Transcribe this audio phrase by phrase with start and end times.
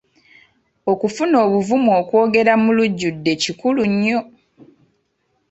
[0.91, 4.19] Okufuna obuvumu okwogera mulujudde kikulu nnyo.